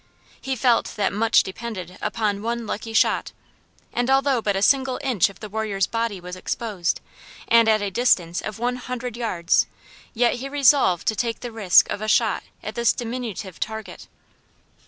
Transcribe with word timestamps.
He 0.41 0.55
felt 0.55 0.95
that 0.95 1.13
much 1.13 1.43
depended 1.43 1.99
upon 2.01 2.41
one 2.41 2.65
lucky 2.65 2.91
shot, 2.91 3.33
and 3.93 4.09
although 4.09 4.41
but 4.41 4.55
a 4.55 4.63
single 4.63 4.99
inch 5.03 5.29
of 5.29 5.41
the 5.41 5.47
warrior's 5.47 5.85
body 5.85 6.19
was 6.19 6.35
exposed, 6.35 6.99
and 7.47 7.69
at 7.69 7.83
a 7.83 7.91
distance 7.91 8.41
of 8.41 8.57
one 8.57 8.77
hundred 8.77 9.15
yards, 9.15 9.67
yet 10.15 10.37
he 10.37 10.49
resolved 10.49 11.05
to 11.07 11.15
take 11.15 11.41
the 11.41 11.51
risk 11.51 11.87
of 11.91 12.01
a 12.01 12.07
shot 12.07 12.41
at 12.63 12.73
this 12.73 12.93
diminutive 12.93 13.59
target. 13.59 14.07